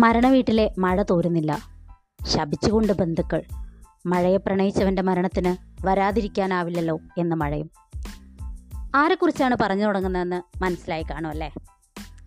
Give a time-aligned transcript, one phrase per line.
[0.00, 1.58] മരണവീട്ടിലെ മഴ തോരുന്നില്ല.
[2.26, 3.42] ശപിച്ചുകൊണ്ട് ബന്ധുക്കൾ
[4.06, 7.70] മഴയെ പ്രണയിച്ചവന്റെ മരണത്തിന് വരാതിരിക്കാനാവില്ലല്ലോ എന്ന് മഴയും.
[8.94, 11.52] ആരെക്കുറിച്ചാണ് പറഞ്ഞു തുടങ്ങുന്നതെന്ന് മനസ്സിലായി കാണും അല്ലേ?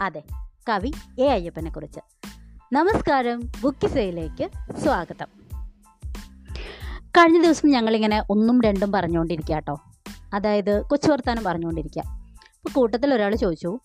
[0.00, 0.22] അതെ
[0.68, 2.00] കവി എ അയ്യപ്പനെ കുറിച്ച്
[2.72, 4.50] നമസ്കാരം ബുക്കിസയിലേക്ക്
[4.82, 5.26] സ്വാഗതം.
[7.02, 9.80] കഴിഞ്ഞ ദിവസം ഞങ്ങളിങ്ങനെ ഒന്നും രണ്ടും പറഞ്ഞുകൊണ്ടിരിക്കുക കേട്ടോ
[10.34, 12.25] അതായത് കൊച്ചു വർത്താനം പറഞ്ഞുകൊണ്ടിരിക്കുക
[12.66, 13.78] അപ്പോൾ കൂട്ടത്തിൽ ഒരാൾ ചോദിച്ചു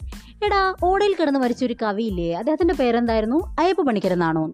[0.45, 3.55] എടാ ഓടയിൽ കിടന്ന് മരിച്ച ഒരു കവിയില്ലേ അദ്ദേഹത്തിന്റെ പേരെന്തായിരുന്നു?
[3.59, 4.53] അയ്യപ്പ പണിക്കരെന്നാണോ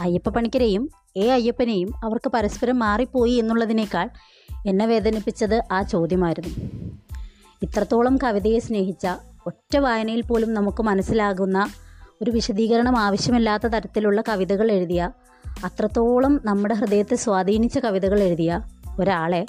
[0.00, 4.10] അയ്യപ്പ പണിക്കരെയും എ അയ്യപ്പനെയും അവർക്ക് പരസ്പരം മാറിപ്പോയി എന്നുള്ളതിനേക്കാൾ
[4.66, 6.54] എന്നെ വേദനിപ്പിച്ചത് ആ ചോദ്യമായിരുന്നു.
[7.62, 9.06] ഇത്രത്തോളം കവിതയെ സ്നേഹിച്ച
[9.46, 11.66] ഒറ്റ വായനയിൽ പോലും നമുക്ക് മനസ്സിലാകുന്ന
[12.22, 15.10] ഒരു വിശദീകരണം ആവശ്യമില്ലാത്ത തരത്തിലുള്ള കവിതകൾ എഴുതിയ
[15.64, 18.60] അത്രത്തോളം നമ്മുടെ ഹൃദയത്തെ സ്വാധീനിച്ച കവിതകൾ എഴുതിയ
[19.00, 19.46] ഒരാളെ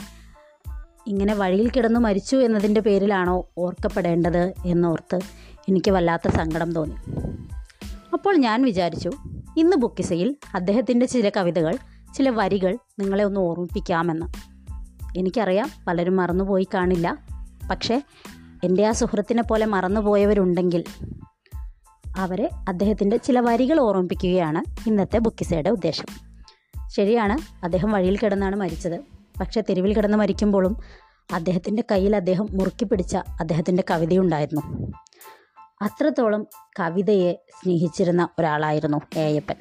[1.09, 5.19] ഇങ്ങനെ വഴിയിൽ കിടന്നു മരിച്ചു എന്നതിന്റെ പേരിലാണോ ഓർക്കപ്പെടേണ്ടത് എന്നോർത്ത്
[5.69, 6.95] എനിക്ക് വല്ലാത്ത സങ്കടം തോന്നി.
[8.13, 9.11] അപ്പോൾ ഞാൻ വിചാരിച്ചു
[9.57, 11.77] ഇന്ന് ബുക്കിസയിൽ അദ്ദേഹത്തിന്റെ ചില കവിതകൾ
[12.15, 14.25] ചില വരികൾ നിങ്ങളെ ഒന്ന് ഓർമ്മിപ്പിക്കാമെന്ന്.
[15.17, 17.17] എനിക്കറിയാം പലരും മറന്നുപോയി കാണില്ല
[17.71, 18.01] പക്ഷേ
[18.63, 20.83] എന്റെ ആ സുഹൃത്തിനെ പോലെ മറന്നുപോയവരുണ്ടെങ്കിൽ
[22.17, 26.05] അവരെ അദ്ദേഹത്തിന്റെ ചില വരികൾ ഓർമ്മിപ്പിക്കുകയാണ് ഇന്നത്തെ ബുക്കിസയുടെ ഉദ്ദേശം.
[26.87, 29.18] ശരിയാണ് അദ്ദേഹം വഴിയിൽ കിടന്നാണ് മരിച്ചത്.
[29.39, 30.77] പക്ഷേ തെരുവിൽ കിടന്ന് മരിക്കുമ്പോഴും
[31.33, 34.91] അദ്ദേഹത്തിന്റെ കയ്യിൽ അദ്ദേഹം മുറുക്കി പിടിച്ച അദ്ദേഹത്തിന്റെ കവിതയുണ്ടായിരുന്നു.
[35.81, 36.47] അത്രത്തോളം
[36.79, 39.55] കവിതയെ സ്നേഹിച്ചിരുന്ന ഒരാളായിരുന്നു ഏയപ്പൻ.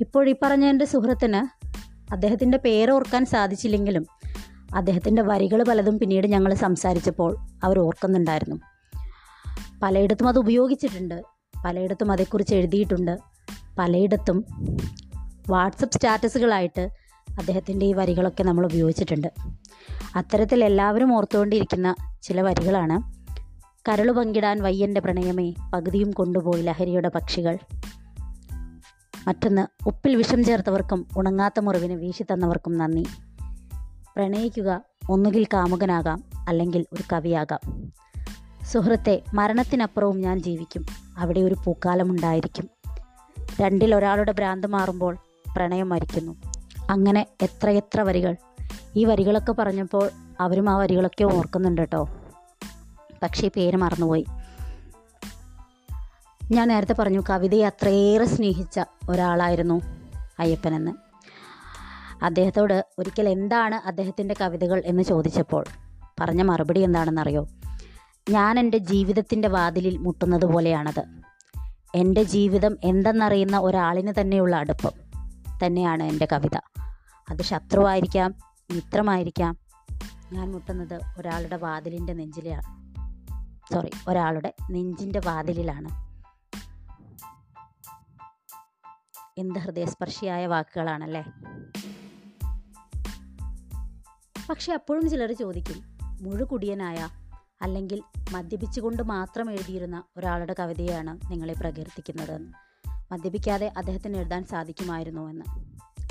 [0.00, 1.60] ഇപ്പോൾ പറഞ്ഞ എന്റെ സുഹൃത്തിന്
[2.12, 4.06] അദ്ദേഹത്തിന്റെ പേരോർക്കാൻ സാധിച്ചില്ലെങ്കിലും
[4.74, 8.56] അദ്ദേഹത്തിന്റെ വരികൾ പലതും പിന്നീട് ഞങ്ങൾ സംസാരിച്ചപ്പോൾ അവർ ഓർക്കുന്നുണ്ടായിരുന്നു.
[9.82, 11.22] പലയിടത്തും അത് ഉപയോഗിച്ചിട്ടുണ്ട്.
[11.64, 13.18] പലയിടത്തും അതേക്കുറിച്ച് എഴുതിയിട്ടുണ്ട്.
[13.78, 14.44] പലയിടത്തും
[15.50, 16.99] വാട്സപ്പ് സ്റ്റാറ്റസുകളായിട്ട്
[17.38, 19.28] അദ്ദേഹത്തിന്റെ ഈ വരികളൊക്കെ നമ്മൾ ഉപയോഗിച്ചിട്ടുണ്ട്.
[20.16, 23.20] അത്തരത്തിൽ എല്ലാവരും ഓർത്തുകൊണ്ടിരിക്കുന്ന ചില വരികളാണ്.
[23.88, 27.58] കരളു പങ്കിടാൻ വയ്യന്റെ പ്രണയമേ പകുതിയും കൊണ്ടുപോയി ലഹരിയുടെ പക്ഷികൾ.
[29.28, 33.06] മറ്റൊന്ന് ഉപ്പിൽ വിഷം ചേർത്തവർക്കും ഉണങ്ങാത്ത മുറിവിന് വീശി തന്നവർക്കും നന്ദി.
[34.16, 37.92] പ്രണയിക്കുക ഒന്നുകിൽ കാമുകനാകാം അല്ലെങ്കിൽ ഒരു കവിയാകാം.
[38.64, 40.86] സുഹൃത്തെ മരണത്തിനപ്പുറവും ഞാൻ ജീവിക്കും.
[41.18, 42.70] അവിടെ ഒരു പൂക്കാലമുണ്ടായിരിക്കും.
[43.60, 45.16] രണ്ടിൽ ഒരാളുടെ ഭ്രാന്ത് മാറുമ്പോൾ
[45.56, 46.36] പ്രണയം മരിക്കുന്നു.
[46.90, 48.36] അങ്ങനെ എത്രയെത്ര വരികൾ.
[48.96, 52.08] ഈ വരികളൊക്കെ പറഞ്ഞപ്പോൾ അവരും ആ വരികളൊക്കെ ഓർക്കുന്നുണ്ട് കേട്ടോ.
[53.22, 54.26] പക്ഷേ പേര് മറന്നുപോയി.
[56.52, 58.80] ഞാൻ നേരത്തെ പറഞ്ഞു കവിതയെ അത്രയേറെ സ്നേഹിച്ച
[59.10, 59.80] ഒരാളായിരുന്നു
[60.38, 60.92] അയ്യപ്പനെന്ന്.
[62.24, 65.64] അദ്ദേഹത്തോട് ഒരിക്കൽ എന്താണ് അദ്ദേഹത്തിന്റെ കവിതകൾ എന്ന് ചോദിച്ചപ്പോൾ
[66.20, 67.48] പറഞ്ഞ മറുപടി എന്താണെന്നറിയോ?
[68.30, 71.04] ഞാൻ എന്റെ ജീവിതത്തിന്റെ വാതിലിൽ മുട്ടുന്നത് പോലെയാണത്.
[71.94, 75.10] എന്റെ ജീവിതം എന്തെന്നറിയുന്ന ഒരാളിന് തന്നെയുള്ള അടുപ്പം.
[75.66, 76.79] തന്നെയാണ് എന്റെ കവിത.
[77.30, 78.34] അത് ശത്രുവായിരിക്കാം
[78.72, 79.58] മിത്രമായിരിക്കാം.
[80.32, 82.80] ഞാൻ മുട്ടുന്നത് ഒരാളുടെ വാതിലിന്റെ നെഞ്ചിലാണ്
[83.74, 86.10] സോറി ഒരാളുടെ നെഞ്ചിന്റെ വാതിലിലാണ്.
[89.38, 91.24] എന്ത് ഹൃദയസ്പർശിയായ വാക്കുകളാണല്ലേ?
[94.50, 97.08] പക്ഷെ അപ്പോഴും ചിലർ ചോദിക്കും മുഴുകുടിയനായ
[97.62, 98.02] അല്ലെങ്കിൽ
[98.32, 102.52] മദ്യപിച്ചുകൊണ്ട് മാത്രം എഴുതിയിരുന്ന ഒരാളുടെ കവിതയാണ് നിങ്ങളെ പ്രകീർത്തിക്കുന്നതെന്ന്
[103.12, 105.44] മദ്യപിക്കാതെ അദ്ദേഹത്തിന് എഴുതാൻ സാധിക്കുമായിരുന്നോ എന്ന്?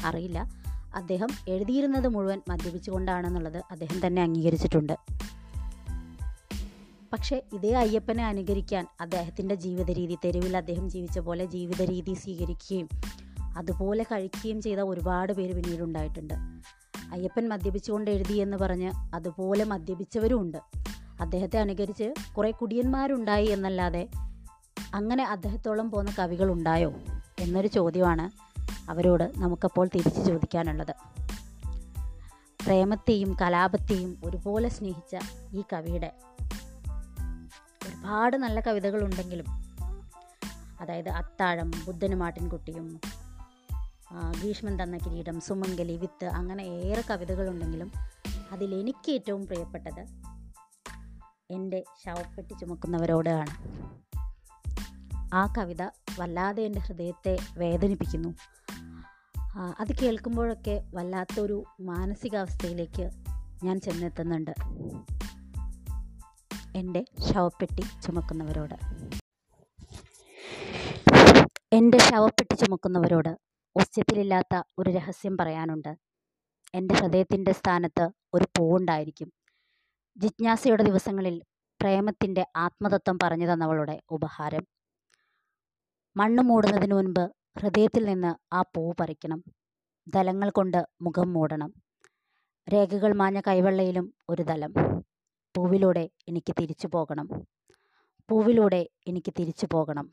[0.05, 0.68] അറിയില്ല.
[0.95, 4.93] അദ്ദേഹം എഴുതിയിരുന്നത് മുഴുവൻ മദ്യപിച്ചുകൊണ്ടാണെന്നുള്ളത് അദ്ദേഹം തന്നെ അംഗീകരിച്ചിട്ടുണ്ട്.
[7.13, 12.89] പക്ഷേ ഇതേ അയ്യപ്പനെ അനുകരിക്കാൻ അദ്ദേഹത്തിന്റെ ജീവിത രീതി തെരുവിൽ അദ്ദേഹം ജീവിച്ച പോലെ ജീവിത രീതി സ്വീകരിക്കുകയും
[13.57, 16.33] അതുപോലെ കഴിക്കുകയും ചെയ്ത ഒരുപാട് പേര് പിന്നീടുണ്ടായിട്ടുണ്ട്
[17.11, 20.57] അയ്യപ്പൻ മദ്യപിച്ചുകൊണ്ട് എഴുതി എന്ന് പറഞ്ഞ് അതുപോലെ മദ്യപിച്ചവരും ഉണ്ട്.
[21.21, 24.07] അദ്ദേഹത്തെ അനുകരിച്ച് കുറേ കുടിയന്മാരുണ്ടായി എന്നല്ലാതെ
[24.93, 26.93] അങ്ങനെ അദ്ദേഹത്തോളം പോകുന്ന കവികളുണ്ടായോ
[27.39, 28.48] എന്നൊരു ചോദ്യമാണ്
[28.89, 30.95] അവരോട് നമുക്കപ്പോൾ തിരിച്ചു ചോദിക്കാനുള്ളത്.
[32.65, 35.15] പ്രേമത്തെയും കലാപത്തെയും ഒരുപോലെ സ്നേഹിച്ച
[35.53, 36.11] ഈ കവിയുടെ
[37.87, 39.45] ഒരുപാട് നല്ല കവിതകളുണ്ടെങ്കിലും
[40.81, 43.01] അതായത് അത്താഴം ബുദ്ധനും ആട്ടിൻകുട്ടിയും
[44.43, 47.91] ഭീഷ്മൻ തന്ന കിരീടം സുമംഗലി വിത്ത് അങ്ങനെ ഏറെ കവിതകളുണ്ടെങ്കിലും
[48.51, 50.05] അതിലെനിക്ക് ഏറ്റവും പ്രിയപ്പെട്ടത്
[51.51, 53.53] എന്റെ ശവപ്പെട്ടി ചുമക്കുന്നവരോടാണ്.
[55.33, 55.83] ആ കവിത
[56.19, 58.29] വല്ലാതെ എന്റെ ഹൃദയത്തെ വേദനിപ്പിക്കുന്നു.
[59.57, 63.09] അത് കേൾക്കുമ്പോഴൊക്കെ വല്ലാത്തൊരു മാനസികാവസ്ഥയിലേക്ക്
[63.63, 64.51] ഞാൻ ചെന്നെത്തുന്നുണ്ട്.
[66.75, 68.73] എന്റെ ശവപ്പെട്ടി ചുമക്കുന്നവരോട്.
[71.73, 73.37] എന്റെ ശവപ്പെട്ടി ചുമക്കുന്നവരോട്
[73.75, 75.97] ഉച്ചത്തിലില്ലാത്ത ഒരു രഹസ്യം പറയാനുണ്ട്.
[76.73, 79.33] എന്റെ ഹൃദയത്തിന്റെ സ്ഥാനത്ത് ഒരു പൂവുണ്ടായിരിക്കും.
[80.17, 81.41] ജിജ്ഞാസയുടെ ദിവസങ്ങളിൽ
[81.81, 84.67] പ്രേമത്തിന്റെ ആത്മതത്വം പറഞ്ഞു തന്നവളുടെ ഉപഹാരം.
[86.17, 89.43] മണ്ണ് മൂടുന്നതിന് മുൻപ് ഹൃദയത്തിൽ നിന്ന് ആ പൂവ് പറിക്കണം.
[90.07, 91.73] ദലങ്ങൾ കൊണ്ട് മുഖം മൂടണം.
[92.73, 94.73] രേഖകൾ മാഞ്ഞ കൈവെള്ളയിലും ഒരു ദലം.
[95.55, 97.29] പൂവിലൂടെ എനിക്ക് തിരിച്ചു പോകണം.
[98.29, 100.11] പൂവിലൂടെ എനിക്ക് തിരിച്ചു പോകണം.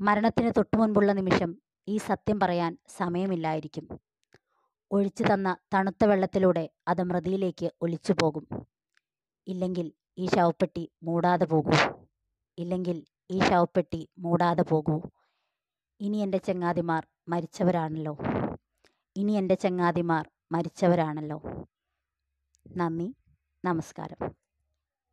[0.00, 4.00] മരണത്തിന് തൊട്ടുമുൻപുള്ള നിമിഷം ഈ സത്യം പറയാൻ സമയമില്ലായിരിക്കും.
[4.90, 8.66] ഒഴിച്ചു തന്ന തണുത്ത വെള്ളത്തിലൂടെ അത് മൃതിയിലേക്ക് ഒലിച്ചു പോകും.
[9.46, 12.06] ഇല്ലെങ്കിൽ ഈ ശവപ്പെട്ടി മൂടാതെ പോകും.
[12.58, 15.00] ഇല്ലെങ്കിൽ ഈ ശവപ്പെട്ടി മൂടാതെ പോകൂ.
[16.00, 18.16] ഇനി എന്റെ ചങ്ങാതിമാർ മരിച്ചവരാണല്ലോ.
[19.16, 21.42] ഇനി എന്റെ ചങ്ങാതിമാർ മരിച്ചവരാണല്ലോ.
[22.76, 23.14] നന്ദി.
[23.64, 24.45] നമസ്കാരം.